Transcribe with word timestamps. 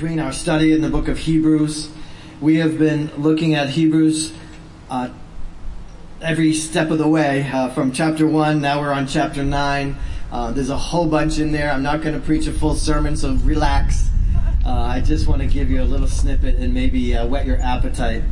between 0.00 0.18
our 0.18 0.32
study 0.32 0.72
in 0.72 0.80
the 0.80 0.88
book 0.88 1.08
of 1.08 1.18
Hebrews. 1.18 1.90
We 2.40 2.56
have 2.56 2.78
been 2.78 3.10
looking 3.18 3.54
at 3.54 3.68
Hebrews 3.68 4.32
uh, 4.88 5.10
every 6.22 6.54
step 6.54 6.90
of 6.90 6.96
the 6.96 7.06
way 7.06 7.46
uh, 7.52 7.68
from 7.74 7.92
chapter 7.92 8.26
1. 8.26 8.62
Now 8.62 8.80
we're 8.80 8.94
on 8.94 9.06
chapter 9.06 9.44
9. 9.44 9.94
Uh, 10.32 10.52
there's 10.52 10.70
a 10.70 10.76
whole 10.78 11.06
bunch 11.06 11.38
in 11.38 11.52
there. 11.52 11.70
I'm 11.70 11.82
not 11.82 12.00
going 12.00 12.18
to 12.18 12.26
preach 12.26 12.46
a 12.46 12.52
full 12.52 12.76
sermon, 12.76 13.14
so 13.14 13.34
relax. 13.44 14.08
Uh, 14.64 14.70
I 14.70 15.02
just 15.02 15.26
want 15.26 15.42
to 15.42 15.46
give 15.46 15.70
you 15.70 15.82
a 15.82 15.84
little 15.84 16.08
snippet 16.08 16.54
and 16.54 16.72
maybe 16.72 17.14
uh, 17.14 17.26
whet 17.26 17.44
your 17.44 17.60
appetite 17.60 18.22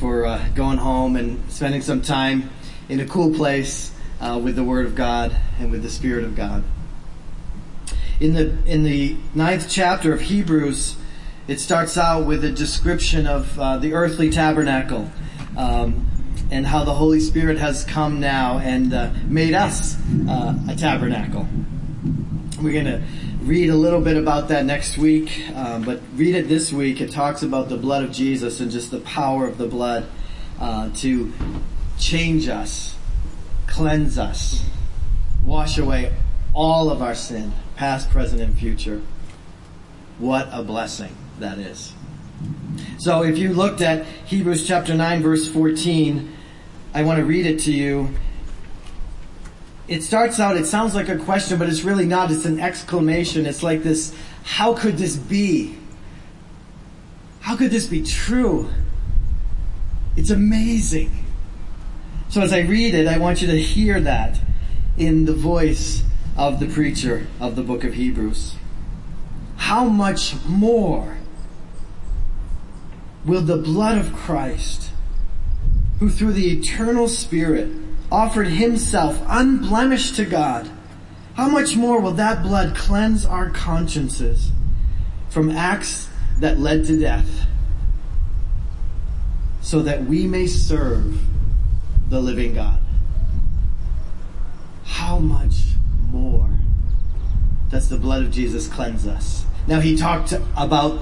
for 0.00 0.24
uh, 0.24 0.42
going 0.54 0.78
home 0.78 1.14
and 1.16 1.52
spending 1.52 1.82
some 1.82 2.00
time 2.00 2.48
in 2.88 3.00
a 3.00 3.06
cool 3.06 3.34
place 3.34 3.92
with 4.18 4.56
the 4.56 4.64
Word 4.64 4.86
of 4.86 4.94
God 4.94 5.36
and 5.60 5.70
with 5.70 5.82
the 5.82 5.90
Spirit 5.90 6.24
of 6.24 6.34
God 6.34 6.64
in 8.20 8.32
the 8.32 8.56
in 8.66 8.82
the 8.82 9.16
ninth 9.34 9.66
chapter 9.68 10.12
of 10.12 10.20
Hebrews, 10.20 10.96
it 11.48 11.58
starts 11.58 11.96
out 11.96 12.26
with 12.26 12.44
a 12.44 12.52
description 12.52 13.26
of 13.26 13.58
uh, 13.58 13.78
the 13.78 13.94
earthly 13.94 14.28
tabernacle 14.28 15.10
um, 15.56 16.06
and 16.50 16.66
how 16.66 16.84
the 16.84 16.92
Holy 16.92 17.20
Spirit 17.20 17.56
has 17.56 17.84
come 17.84 18.20
now 18.20 18.58
and 18.58 18.92
uh, 18.92 19.10
made 19.26 19.54
us 19.54 19.96
uh, 20.28 20.54
a 20.68 20.76
tabernacle. 20.76 21.48
We're 22.60 22.74
going 22.74 22.84
to 22.84 23.02
read 23.40 23.70
a 23.70 23.74
little 23.74 24.02
bit 24.02 24.18
about 24.18 24.48
that 24.48 24.66
next 24.66 24.98
week, 24.98 25.48
um, 25.54 25.84
but 25.84 26.02
read 26.14 26.34
it 26.34 26.48
this 26.48 26.70
week. 26.70 27.00
It 27.00 27.12
talks 27.12 27.42
about 27.42 27.70
the 27.70 27.78
blood 27.78 28.04
of 28.04 28.12
Jesus 28.12 28.60
and 28.60 28.70
just 28.70 28.90
the 28.90 29.00
power 29.00 29.46
of 29.46 29.56
the 29.56 29.66
blood 29.66 30.06
uh, 30.60 30.90
to 30.96 31.32
change 31.98 32.46
us, 32.48 32.94
cleanse 33.66 34.18
us, 34.18 34.62
wash 35.46 35.78
away 35.78 36.12
all 36.52 36.90
of 36.90 37.00
our 37.00 37.14
sin 37.14 37.52
past, 37.74 38.10
present, 38.10 38.42
and 38.42 38.58
future. 38.58 39.00
What 40.18 40.48
a 40.52 40.62
blessing 40.62 41.16
that 41.40 41.58
is. 41.58 41.92
So 42.98 43.22
if 43.22 43.38
you 43.38 43.52
looked 43.52 43.80
at 43.80 44.04
Hebrews 44.26 44.66
chapter 44.66 44.94
9 44.94 45.22
verse 45.22 45.48
14, 45.48 46.32
I 46.94 47.02
want 47.02 47.18
to 47.18 47.24
read 47.24 47.46
it 47.46 47.60
to 47.60 47.72
you. 47.72 48.10
It 49.86 50.02
starts 50.02 50.38
out, 50.38 50.56
it 50.56 50.66
sounds 50.66 50.94
like 50.94 51.08
a 51.08 51.16
question, 51.16 51.58
but 51.58 51.68
it's 51.68 51.82
really 51.82 52.04
not. 52.04 52.30
It's 52.30 52.44
an 52.44 52.60
exclamation. 52.60 53.46
It's 53.46 53.62
like 53.62 53.82
this, 53.82 54.14
how 54.44 54.74
could 54.74 54.98
this 54.98 55.16
be? 55.16 55.78
How 57.40 57.56
could 57.56 57.70
this 57.70 57.86
be 57.86 58.02
true? 58.02 58.68
It's 60.16 60.30
amazing. 60.30 61.24
So 62.28 62.42
as 62.42 62.52
I 62.52 62.60
read 62.60 62.94
it, 62.94 63.06
I 63.06 63.18
want 63.18 63.40
you 63.40 63.46
to 63.48 63.58
hear 63.58 64.00
that 64.00 64.38
in 64.98 65.24
the 65.24 65.32
voice 65.32 66.02
of 66.36 66.60
the 66.60 66.66
preacher 66.66 67.26
of 67.40 67.56
the 67.56 67.62
book 67.62 67.84
of 67.84 67.94
Hebrews. 67.94 68.54
How 69.56 69.84
much 69.84 70.34
more 70.44 71.16
will 73.28 73.42
the 73.42 73.58
blood 73.58 73.98
of 73.98 74.12
Christ, 74.14 74.90
who 76.00 76.08
through 76.08 76.32
the 76.32 76.50
eternal 76.50 77.06
Spirit 77.06 77.70
offered 78.10 78.48
himself 78.48 79.22
unblemished 79.28 80.16
to 80.16 80.24
God, 80.24 80.70
how 81.34 81.48
much 81.48 81.76
more 81.76 82.00
will 82.00 82.12
that 82.12 82.42
blood 82.42 82.74
cleanse 82.74 83.26
our 83.26 83.50
consciences 83.50 84.50
from 85.28 85.50
acts 85.50 86.08
that 86.40 86.58
led 86.58 86.86
to 86.86 86.98
death 86.98 87.46
so 89.60 89.82
that 89.82 90.04
we 90.04 90.26
may 90.26 90.46
serve 90.46 91.20
the 92.08 92.20
living 92.20 92.54
God? 92.54 92.80
How 94.84 95.18
much 95.18 95.74
more. 96.10 96.50
Does 97.70 97.90
the 97.90 97.98
blood 97.98 98.22
of 98.22 98.30
Jesus 98.30 98.66
cleanse 98.66 99.06
us? 99.06 99.44
Now 99.66 99.80
he 99.80 99.96
talked 99.96 100.32
about 100.56 100.98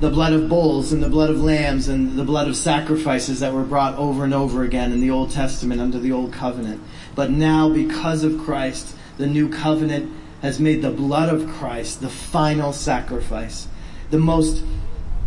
the 0.00 0.10
blood 0.10 0.32
of 0.32 0.48
bulls 0.48 0.92
and 0.92 1.02
the 1.02 1.08
blood 1.08 1.30
of 1.30 1.40
lambs 1.40 1.88
and 1.88 2.18
the 2.18 2.24
blood 2.24 2.48
of 2.48 2.56
sacrifices 2.56 3.40
that 3.40 3.52
were 3.52 3.62
brought 3.62 3.96
over 3.96 4.24
and 4.24 4.34
over 4.34 4.64
again 4.64 4.92
in 4.92 5.00
the 5.00 5.10
Old 5.10 5.30
Testament 5.30 5.80
under 5.80 5.98
the 5.98 6.12
Old 6.12 6.32
Covenant. 6.32 6.82
But 7.14 7.30
now 7.30 7.68
because 7.68 8.24
of 8.24 8.38
Christ, 8.38 8.96
the 9.16 9.26
new 9.26 9.48
covenant 9.48 10.12
has 10.42 10.58
made 10.60 10.82
the 10.82 10.90
blood 10.90 11.32
of 11.32 11.48
Christ 11.48 12.00
the 12.00 12.08
final 12.08 12.72
sacrifice, 12.72 13.68
the 14.10 14.18
most 14.18 14.64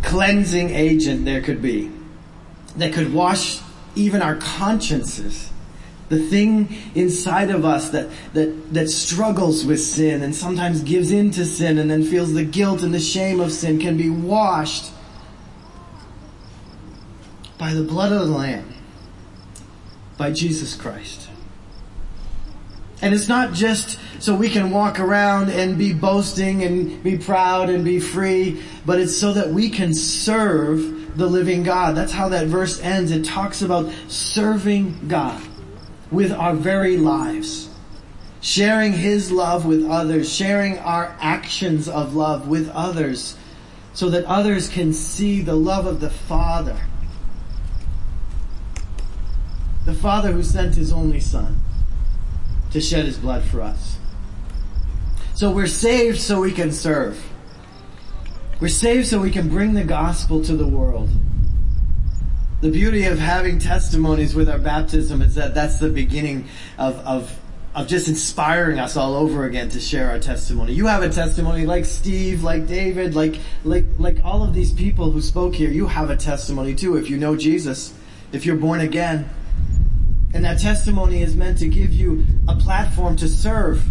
cleansing 0.04 0.70
agent 0.72 1.26
there 1.26 1.42
could 1.42 1.62
be, 1.62 1.92
that 2.76 2.94
could 2.94 3.14
wash 3.14 3.62
even 3.96 4.22
our 4.22 4.36
consciences 4.36 5.50
the 6.10 6.20
thing 6.20 6.76
inside 6.96 7.50
of 7.50 7.66
us 7.66 7.90
that, 7.90 8.10
that, 8.34 8.74
that 8.74 8.90
struggles 8.90 9.66
with 9.66 9.82
sin 9.82 10.22
and 10.24 10.34
sometimes 10.34 10.82
gives 10.84 11.12
in 11.12 11.32
to 11.32 11.46
sin 11.46 11.78
and 11.78 11.92
then 11.92 12.04
feels 12.04 12.34
the 12.34 12.46
guilt 12.46 12.82
and 12.82 12.94
the 12.94 13.00
shame 13.00 13.40
of 13.40 13.52
sin 13.52 13.80
can 13.80 13.98
be 13.98 14.10
washed 14.10 14.92
by 17.58 17.74
the 17.74 17.84
blood 17.84 18.12
of 18.12 18.28
the 18.28 18.34
Lamb, 18.34 18.74
by 20.18 20.32
Jesus 20.32 20.76
Christ. 20.76 21.30
And 23.02 23.14
it's 23.14 23.28
not 23.28 23.54
just 23.54 24.00
so 24.20 24.34
we 24.34 24.50
can 24.50 24.72
walk 24.72 25.00
around 25.00 25.50
and 25.50 25.78
be 25.78 25.94
boasting 25.94 26.64
and 26.64 27.04
be 27.04 27.18
proud 27.18 27.70
and 27.70 27.84
be 27.84 28.00
free, 28.00 28.64
but 28.86 29.00
it's 29.00 29.16
so 29.16 29.34
that 29.34 29.50
we 29.50 29.70
can 29.70 29.94
serve 29.94 31.18
the 31.18 31.28
living 31.28 31.64
God. 31.64 31.96
That's 31.96 32.14
how 32.14 32.30
that 32.30 32.48
verse 32.48 32.80
ends. 32.82 33.12
It 33.12 33.26
talks 33.26 33.62
about 33.62 33.92
serving 34.08 35.08
God 35.08 35.42
with 36.12 36.32
our 36.32 36.54
very 36.54 36.98
lives. 36.98 37.70
Sharing 38.42 38.94
His 38.94 39.32
love 39.32 39.66
with 39.66 39.86
others, 39.86 40.34
sharing 40.34 40.78
our 40.78 41.16
actions 41.20 41.90
of 41.90 42.16
love 42.16 42.48
with 42.48 42.70
others, 42.70 43.36
so 43.94 44.10
that 44.10 44.26
others 44.26 44.70
can 44.70 44.94
see 44.94 45.42
the 45.42 45.56
love 45.56 45.86
of 45.86 46.00
the 46.00 46.10
Father. 46.10 46.78
The 49.86 49.94
Father 49.94 50.32
who 50.32 50.44
sent 50.44 50.76
His 50.76 50.94
only 50.94 51.20
Son 51.20 51.60
to 52.72 52.80
shed 52.80 53.06
His 53.06 53.18
blood 53.18 53.44
for 53.44 53.62
us. 53.62 53.98
So 55.34 55.52
we're 55.52 55.68
saved 55.68 56.20
so 56.20 56.42
we 56.42 56.52
can 56.52 56.72
serve. 56.72 57.24
We're 58.60 58.70
saved 58.70 59.08
so 59.08 59.20
we 59.20 59.32
can 59.32 59.50
bring 59.50 59.74
the 59.74 59.84
gospel 59.84 60.44
to 60.44 60.56
the 60.56 60.68
world. 60.68 61.10
The 62.60 62.72
beauty 62.72 63.04
of 63.04 63.20
having 63.20 63.60
testimonies 63.60 64.34
with 64.34 64.50
our 64.50 64.58
baptism 64.58 65.22
is 65.22 65.36
that 65.36 65.54
that's 65.54 65.78
the 65.78 65.90
beginning 65.90 66.48
of, 66.80 66.96
of, 67.06 67.40
of 67.76 67.88
just 67.88 68.08
inspiring 68.08 68.80
us 68.80 68.98
all 68.98 69.14
over 69.14 69.46
again 69.46 69.70
to 69.70 69.80
share 69.80 70.10
our 70.10 70.18
testimony. 70.18 70.74
You 70.74 70.88
have 70.88 71.04
a 71.04 71.10
testimony 71.10 71.68
like 71.68 71.86
Steve, 71.86 72.42
like 72.42 72.66
David, 72.66 73.14
like, 73.14 73.36
like, 73.64 73.86
like 74.00 74.18
all 74.24 74.42
of 74.42 74.56
these 74.56 74.74
people 74.74 75.12
who 75.12 75.22
spoke 75.22 75.54
here. 75.54 75.70
You 75.70 75.86
have 75.86 76.10
a 76.10 76.18
testimony 76.18 76.74
too 76.74 76.98
if 76.98 77.12
you 77.12 77.18
know 77.18 77.36
Jesus, 77.36 77.94
if 78.32 78.44
you're 78.44 78.56
born 78.56 78.80
again. 78.80 79.30
And 80.34 80.44
that 80.44 80.60
testimony 80.60 81.22
is 81.22 81.36
meant 81.36 81.60
to 81.60 81.68
give 81.68 81.94
you 81.94 82.26
a 82.48 82.56
platform 82.56 83.18
to 83.18 83.28
serve. 83.28 83.86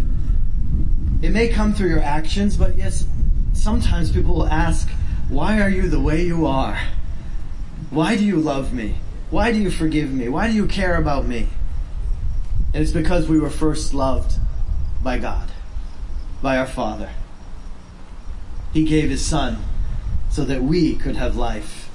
It 1.21 1.29
may 1.29 1.47
come 1.47 1.73
through 1.73 1.87
your 1.87 2.03
actions, 2.03 2.57
but 2.57 2.75
yes, 2.75 3.07
sometimes 3.53 4.11
people 4.11 4.35
will 4.35 4.47
ask, 4.47 4.89
why 5.29 5.61
are 5.61 5.69
you 5.69 5.87
the 5.87 6.01
way 6.01 6.25
you 6.25 6.45
are? 6.45 6.77
Why 7.89 8.17
do 8.17 8.25
you 8.25 8.37
love 8.37 8.73
me? 8.73 8.97
Why 9.29 9.51
do 9.51 9.59
you 9.59 9.71
forgive 9.71 10.11
me? 10.11 10.29
Why 10.29 10.47
do 10.47 10.53
you 10.53 10.67
care 10.67 10.95
about 10.95 11.25
me? 11.25 11.47
And 12.73 12.83
it's 12.83 12.91
because 12.91 13.27
we 13.27 13.39
were 13.39 13.49
first 13.49 13.93
loved 13.93 14.39
by 15.01 15.17
God, 15.19 15.51
by 16.41 16.57
our 16.57 16.67
Father. 16.67 17.11
He 18.73 18.83
gave 18.83 19.09
His 19.09 19.25
Son 19.25 19.57
so 20.29 20.43
that 20.45 20.61
we 20.61 20.95
could 20.95 21.15
have 21.15 21.35
life. 21.35 21.89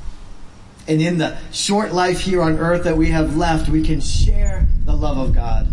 And 0.89 1.01
in 1.01 1.19
the 1.19 1.39
short 1.53 1.93
life 1.93 2.21
here 2.21 2.43
on 2.43 2.59
earth 2.59 2.85
that 2.85 2.97
we 2.97 3.11
have 3.11 3.37
left, 3.37 3.69
we 3.69 3.83
can 3.83 4.01
share 4.01 4.67
the 4.85 4.97
love 4.97 5.19
of 5.19 5.35
God 5.35 5.69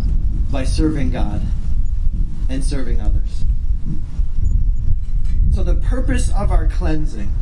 by 0.52 0.64
serving 0.64 1.10
God 1.10 1.42
and 2.48 2.64
serving 2.64 3.00
others. 3.00 3.44
So 5.52 5.64
the 5.64 5.74
purpose 5.74 6.30
of 6.32 6.50
our 6.50 6.68
cleansing 6.68 7.32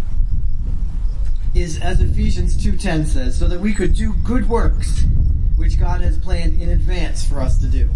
is 1.60 1.78
as 1.80 2.00
Ephesians 2.00 2.56
2.10 2.56 3.06
says, 3.06 3.38
so 3.38 3.48
that 3.48 3.60
we 3.60 3.72
could 3.72 3.94
do 3.94 4.12
good 4.24 4.48
works, 4.48 5.04
which 5.56 5.78
God 5.78 6.00
has 6.00 6.18
planned 6.18 6.60
in 6.60 6.68
advance 6.68 7.24
for 7.24 7.40
us 7.40 7.58
to 7.58 7.66
do. 7.66 7.90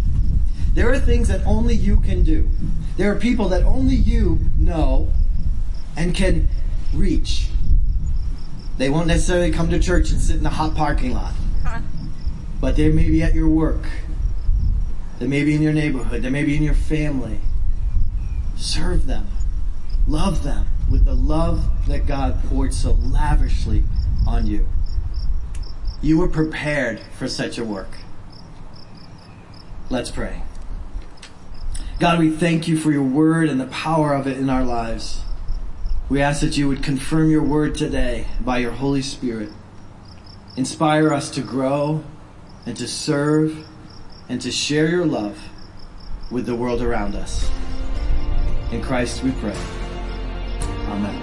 There 0.75 0.91
are 0.91 0.99
things 0.99 1.29
that 1.29 1.47
only 1.47 1.75
you 1.75 1.99
can 1.99 2.25
do. 2.25 2.49
There 2.97 3.13
are 3.13 3.17
people 3.17 3.49
that 3.51 3.63
only 3.63 3.95
you 3.95 4.39
know 4.59 5.13
and 5.97 6.15
can 6.15 6.49
reach. 6.95 7.49
They 8.79 8.89
won't 8.89 9.07
necessarily 9.07 9.51
come 9.51 9.69
to 9.71 9.79
church 9.79 10.11
and 10.11 10.21
sit 10.21 10.37
in 10.37 10.43
the 10.43 10.51
hot 10.51 10.75
parking 10.75 11.15
lot. 11.15 11.35
But 12.61 12.77
they 12.77 12.93
may 12.93 13.11
be 13.11 13.25
at 13.25 13.35
your 13.35 13.49
work. 13.49 13.89
They 15.19 15.27
may 15.27 15.43
be 15.43 15.57
in 15.57 15.63
your 15.63 15.73
neighborhood. 15.73 16.23
They 16.23 16.31
may 16.31 16.45
be 16.45 16.57
in 16.57 16.63
your 16.63 16.75
family. 16.75 17.41
Serve 18.57 19.07
them. 19.07 19.27
Love 20.07 20.43
them 20.43 20.67
with 20.91 21.05
the 21.05 21.15
love 21.15 21.65
that 21.87 22.07
God 22.07 22.43
poured 22.45 22.75
so 22.75 22.93
lavishly 22.93 23.85
on 24.27 24.47
you. 24.47 24.69
You 26.01 26.19
were 26.19 26.29
prepared 26.29 27.01
for 27.17 27.29
such 27.29 27.59
a 27.59 27.65
work. 27.65 27.99
Let's 29.89 30.11
pray. 30.11 30.43
God, 32.01 32.19
we 32.19 32.31
thank 32.31 32.67
you 32.67 32.77
for 32.77 32.91
your 32.91 33.05
word 33.05 33.49
and 33.49 33.61
the 33.61 33.67
power 33.67 34.13
of 34.13 34.27
it 34.27 34.37
in 34.37 34.51
our 34.51 34.65
lives. 34.65 35.23
We 36.09 36.21
ask 36.21 36.41
that 36.41 36.57
you 36.57 36.67
would 36.67 36.83
confirm 36.83 37.31
your 37.31 37.45
word 37.45 37.77
today 37.77 38.27
by 38.41 38.59
your 38.59 38.73
Holy 38.73 39.03
Spirit. 39.03 39.51
Inspire 40.57 41.13
us 41.13 41.31
to 41.31 41.41
grow 41.41 42.03
and 42.67 42.77
to 42.77 42.89
serve 42.89 43.67
and 44.29 44.41
to 44.41 44.51
share 44.51 44.89
your 44.89 45.07
love 45.07 45.39
with 46.31 46.47
the 46.47 46.57
world 46.57 46.83
around 46.83 47.15
us. 47.15 47.49
In 48.73 48.83
Christ 48.83 49.23
we 49.23 49.31
pray. 49.33 49.57
Amen. 50.93 51.22